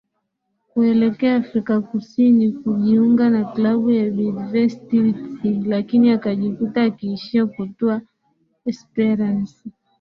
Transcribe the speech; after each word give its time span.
kuelekea 0.69 1.35
Afrika 1.35 1.81
Kusini 1.81 2.51
kujiunga 2.51 3.29
na 3.29 3.45
klabu 3.51 3.91
ya 3.91 4.09
Bidvest 4.09 4.93
Wits 4.93 5.43
lakini 5.65 6.11
akajikuta 6.11 6.83
akiishia 6.83 7.45
kutua 7.45 8.01
Esperance 8.65 9.55